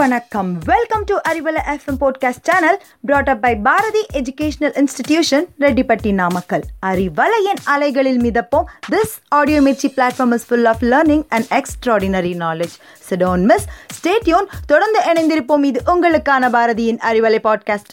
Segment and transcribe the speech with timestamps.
[0.00, 0.58] வணக்கம்.
[0.64, 7.60] Welcome to Arivalai FM podcast channel brought up by Bharathi educational institution Rettipatti Namakkal அறிவலையின்
[7.64, 8.64] அலைகளில் மிதப்போம்.
[8.90, 12.76] This audio Mirchi platform is full of learning and extraordinary knowledge
[13.10, 13.66] so don't miss
[14.00, 15.64] stay tuned தொடர்ந்து இணைந்திருப்போம்.
[15.64, 17.92] இது உங்களுக்கான பாரதியின் Arivalai podcast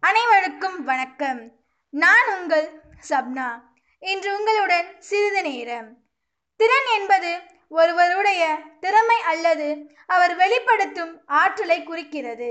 [0.00, 1.52] அனைவருக்கும் வணக்கம்.
[1.90, 3.48] நான் உங்கள் சப்னா.
[3.98, 5.96] இன்று உங்களுடன் சிறிது நேரம்
[6.58, 7.30] திறன் என்பது
[7.68, 8.42] ஒருவருடைய
[8.80, 9.68] திறமை அல்லது
[10.06, 12.50] அவர் வெளிப்படுத்தும் ஆற்றலை குறிக்கிறது.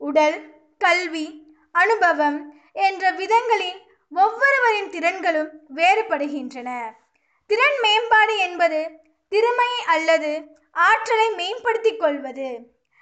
[0.00, 0.38] உடல்
[0.78, 1.26] கல்வி
[1.72, 2.38] அனுபவம்
[2.86, 3.80] என்ற விதங்களில்
[4.12, 6.70] ஒவ்வொருவரின் திறன்களும் வேறுபடுகின்றன.
[7.50, 8.80] திறன் மேம்பாடு என்பது
[9.28, 10.32] திறமையை அல்லது
[10.72, 12.48] ஆற்றலை மேம்படுத்திக் கொள்வது.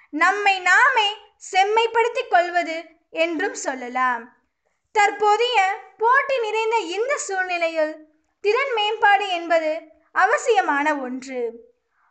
[0.09, 1.09] நம்மை நாமே
[1.51, 2.77] செம்மைப்படுத்திக் கொள்வது
[3.09, 4.23] என்றும் சொல்லலாம்.
[4.95, 5.57] தற்போதைய
[5.97, 7.93] போட்டி நிறைந்த இந்த சூழ்நிலையில்
[8.43, 9.71] திறன் மேம்பாடு என்பது
[10.15, 11.41] அவசியமான ஒன்று.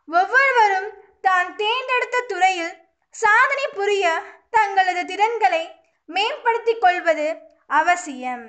[0.08, 2.74] ஒவ்வொருவரும் தான் தேர்ந்தெடுத்த துறையில்
[3.14, 4.04] சாதனை புரிய
[4.50, 5.62] தங்களது திறன்களை
[6.04, 8.44] மேம்படுத்திக் கொள்வது அவசியம்.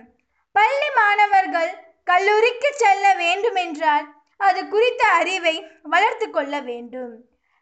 [0.51, 1.71] பள்ளி மாணவர்கள்
[2.03, 4.05] கல்லூரிக்கு செல்ல வேண்டுமென்றால்
[4.37, 7.13] அது குறித்த அறிவை வளர்த்து கொள்ள வேண்டும்.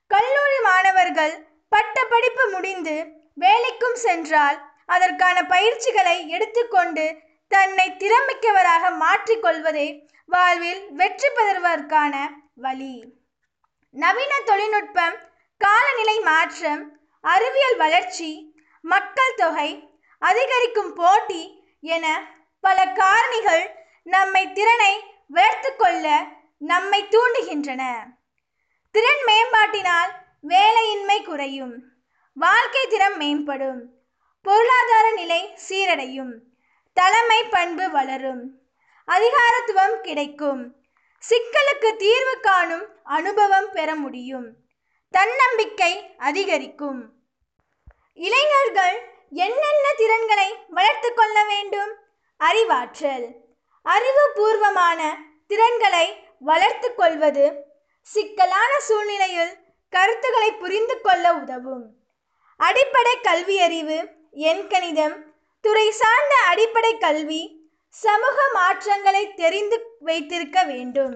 [0.07, 1.33] கல்லூரி மாணவர்கள்
[1.69, 2.95] பட்ட படிப்பு முடிந்து
[3.39, 7.05] வேலைக்கும் சென்றால் அதற்கான பயிற்சிகளை எடுத்துக்கொண்டு
[7.47, 9.87] தன்னை திறமிக்கவராக மாற்றிக்கொள்வதே
[10.29, 13.03] வாழ்வில் வெற்றி பெறுவதற்கான வழி.
[13.91, 15.15] நவீன தொழில்நுட்பம்
[15.57, 23.69] காலநிலை மாற்றம் அறிவியல் வளர்ச்சி மக்கள் தொகை அதிகரிக்கும் போட்டி என பல காரணிகள்
[24.03, 26.25] நம்மை திறனை வளர்த்து கொள்ள
[26.57, 27.83] நம்மை தூண்டுகின்றன.
[28.91, 30.11] திறன் மேம்பாட்டினால்
[30.47, 31.83] வேலையின்மை குறையும்
[32.33, 33.81] வாழ்க்கை திறம் மேம்படும்
[34.41, 36.33] பொருளாதார நிலை சீரடையும்
[36.93, 38.58] தலைமை பண்பு வளரும்.
[39.09, 40.75] அதிகாரத்துவம் கிடைக்கும்.
[41.23, 44.55] சிக்கலுக்கு தீர்வு காணும் அனுபவம் பெற முடியும்.
[45.11, 47.13] தன்னம்பிக்கை அதிகரிக்கும்.
[48.13, 51.95] இளைஞர்கள் என்னென்ன திறன்களை வளர்த்து கொள்ள வேண்டும்?
[52.37, 53.35] அறிவாற்றல்.
[53.85, 55.15] அறிவுபூர்வமான
[55.47, 57.65] திறன்களை வளர்த்து கொள்வது
[58.01, 59.57] சிக்கலான சூழ்நிலையில்
[59.89, 61.95] கருத்துக்களை புரிந்து கொள்ள உதவும்.
[62.57, 65.15] அடிப்படை கல்வியறிவு எண்கணிதம்
[65.61, 67.58] துறை சார்ந்த அடிப்படை கல்வி
[68.03, 71.15] சமூக மாற்றங்களை தெரிந்து வைத்திருக்க வேண்டும்.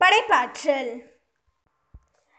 [0.00, 0.92] படைப்பாற்றல்.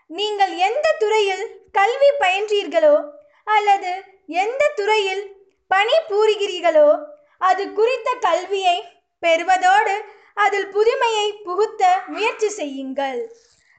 [0.09, 2.96] நீங்கள் எந்த துறையில் கல்வி பயின்றீர்களோ
[3.44, 3.94] அல்லது
[4.28, 5.24] எந்த துறையில்
[5.72, 6.90] பணிபூரிகிறீர்களோ
[7.38, 8.78] அது குறித்த கல்வியை
[9.24, 9.95] பெறுவதோடு
[10.34, 13.19] அதில் புதுமையை புகுத்த முயற்சி செய்யுங்கள்.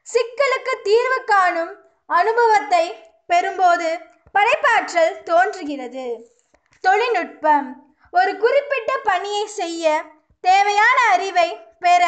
[0.06, 1.72] சிக்கலுக்கு தீர்வு காணும்
[2.06, 2.84] அனுபவத்தை
[3.28, 3.90] பெறும்போது
[4.34, 6.06] படைப்பாற்றல் தோன்றுகிறது.
[6.84, 7.68] தொழில்நுட்பம்.
[8.18, 10.02] ஒரு குறிப்பிட்ட பணியை செய்ய
[10.40, 11.48] தேவையான அறிவை
[11.78, 12.02] பெற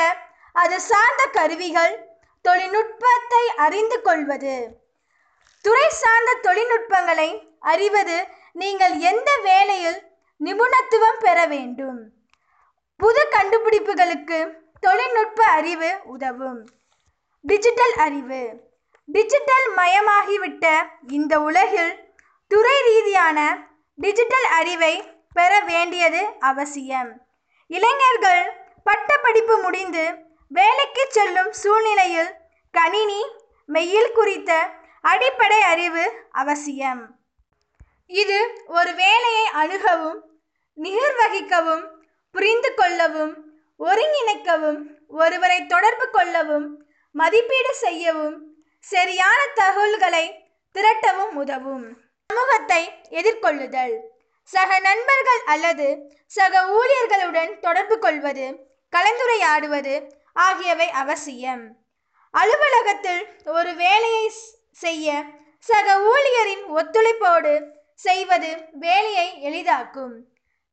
[0.53, 1.95] அது சார்ந்த கருவிகள்
[2.43, 4.57] தொழில்நுட்பத்தை அறிந்து கொள்வது.
[5.65, 7.29] துறை சார்ந்த தொழில்நுட்பங்களை
[7.61, 8.17] அறிவது
[8.53, 9.99] நீங்கள் எந்த வேலையில்
[10.45, 11.99] நிபுணத்துவம் பெற வேண்டும்.
[12.97, 14.39] புது கண்டுபிடிப்புகளுக்கு
[14.81, 16.61] தொழில்நுட்ப அறிவு உதவும்.
[17.45, 18.43] டிஜிட்டல் அறிவு.
[19.09, 20.67] டிஜிட்டல் மயமாகிவிட்ட
[21.09, 21.93] இந்த உலகில்
[22.51, 23.39] துறை ரீதியான
[23.99, 24.95] டிஜிட்டல் அறிவை
[25.39, 27.11] பெற வேண்டியது அவசியம்.
[27.71, 28.45] இளைஞர்கள்
[28.87, 30.05] பட்டப்படிப்பு முடிந்து
[30.59, 32.31] வேலைக்கு செல்லும் சூழ்நிலையில்
[32.75, 33.21] கணினி
[33.75, 34.53] மெயில் குறித்த
[35.13, 36.05] அடிப்படை அறிவு
[36.43, 37.03] அவசியம்.
[38.21, 38.39] இது
[38.79, 40.19] ஒரு வேலையை அணுகவும்
[40.79, 41.85] நிர்வகிக்கவும்
[42.35, 43.35] புரிந்து கொள்ளவும்
[43.81, 44.81] ஒருங்கிணைக்கவும்
[45.23, 46.67] ஒருவரை தொடர்பு கொள்ளவும்
[47.15, 48.37] மதிப்பீடு செய்யவும்
[48.87, 50.25] சரியான தகவல்களை
[50.75, 51.87] திரட்டவும் உதவும்.
[52.31, 52.83] சமூகத்தை
[53.19, 53.97] எதிர்கொள்ளுதல்.
[54.47, 58.47] சக நண்பர்கள் அல்லது சக ஊழியர்களுடன் தொடர்பு கொள்வது
[58.93, 61.77] கலந்துரையாடுவது ஆகியவை அவசியம்.
[62.31, 64.33] அலுவலகத்தில் ஒரு வேலையை
[64.71, 65.23] செய்ய
[65.59, 67.63] சக ஊழியரின் ஒத்துழைப்போடு
[67.95, 70.15] செய்வது வேலையை எளிதாக்கும்.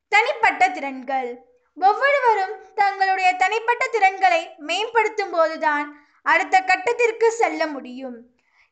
[0.08, 1.38] தனிப்பட்ட திறன்கள்.
[1.76, 5.86] ஒவ்வொருவரும் தங்களுடைய தனிப்பட்ட திறன்களை மேம்படுத்தும் போதுதான்
[6.22, 8.16] அடுத்த கட்டத்திற்கு செல்ல முடியும்.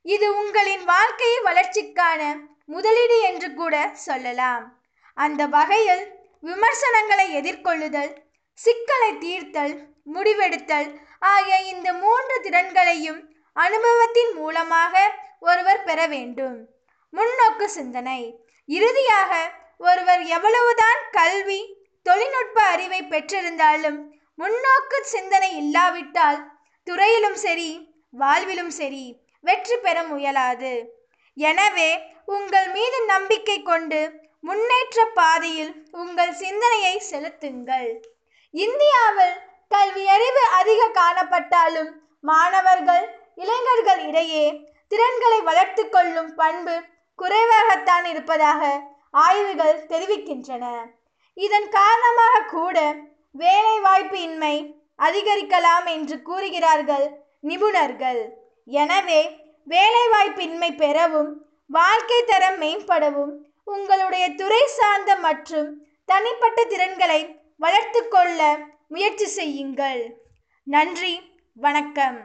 [0.02, 2.22] இது உங்களின் வாழ்க்கை வளர்ச்சிக்கான
[2.66, 4.81] முதலீடு என்று கூட சொல்லலாம்.
[5.18, 6.04] அந்த வகையில்
[6.48, 8.12] விமர்சனங்களை எதிர்கொள்ளுதல்
[8.58, 9.74] சிக்கலை தீர்த்தல்
[10.14, 10.88] முடிவெடுத்தல்
[11.32, 13.20] ஆகிய இந்த மூன்று திறன்களையும்
[13.56, 14.94] அனுபவத்தின் மூலமாக
[15.40, 16.56] ஒருவர் பெற வேண்டும்.
[17.12, 18.20] முன்னோக்கு சிந்தனை.
[18.68, 19.32] இறுதியாக
[19.88, 21.60] ஒருவர் எவ்வளவுதான் கல்வி
[22.06, 23.98] தொழில்நுட்ப அறிவை பெற்றிருந்தாலும்
[24.38, 26.40] முன்னோக்கு சிந்தனை இல்லாவிட்டால்
[26.86, 27.70] துறையிலும் சரி
[28.14, 29.04] வாழ்விலும் சரி
[29.44, 30.72] வெற்றி பெற முயலாது.
[31.36, 31.90] எனவே
[32.36, 34.00] உங்கள் மீது நம்பிக்கை கொண்டு
[34.46, 35.72] முன்னேற்ற பாதையில்
[36.02, 37.90] உங்கள் சிந்தனையை செலுத்துங்கள்.
[38.54, 39.36] இந்தியாவில்
[39.70, 41.90] கல்வி அறிவு அதிக காணப்பட்டாலும்
[42.30, 43.04] மாணவர்கள்
[43.42, 44.44] இளைஞர்கள் இடையே
[44.92, 46.74] திறன்களை வளர்த்து கொள்ளும் பண்பு
[47.18, 48.62] குறைவாகத்தான் இருப்பதாக
[49.24, 50.64] ஆய்வுகள் தெரிவிக்கின்றன.
[51.36, 52.78] இதன் காரணமாக கூட
[53.42, 54.54] வேலை வாய்ப்பு இன்மை
[54.98, 57.06] அதிகரிக்கலாம் என்று கூறுகிறார்கள்
[57.50, 58.20] நிபுணர்கள்.
[58.66, 59.22] எனவே
[59.66, 61.30] வேலைவாய்ப்பின்மை பெறவும்
[61.70, 63.32] வாழ்க்கை தரம் மேம்படவும்
[63.74, 65.70] உங்களுடைய துறை சார்ந்த மற்றும்
[66.10, 67.20] தனிப்பட்ட திறன்களை
[67.64, 68.40] வளர்த்து கொள்ள
[68.88, 70.02] முயற்சி செய்யுங்கள்.
[70.66, 71.14] நன்றி
[71.56, 72.20] வணக்கம்.